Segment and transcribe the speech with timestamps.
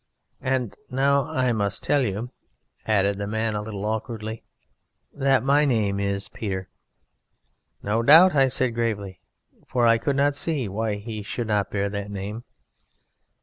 [0.41, 2.31] And now I must tell you,"
[2.87, 4.43] added the man a little awkwardly,
[5.13, 6.69] "that my name is Peter."
[7.83, 9.21] "No doubt," said I gravely,
[9.67, 12.45] for I could not see why he should not bear that name.